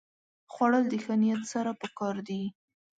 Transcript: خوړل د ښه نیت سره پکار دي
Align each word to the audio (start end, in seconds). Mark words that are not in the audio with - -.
خوړل 0.53 0.83
د 0.89 0.93
ښه 1.03 1.13
نیت 1.21 1.43
سره 1.53 1.71
پکار 1.81 2.15
دي 2.27 2.41